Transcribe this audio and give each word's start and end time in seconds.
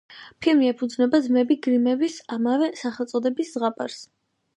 ფილმი 0.43 0.69
ეფუძნება 0.69 1.19
ძმები 1.25 1.57
გრიმების 1.67 2.15
ამავე 2.37 2.71
სახელწოდების 2.81 3.53
ზღაპარს. 3.59 4.01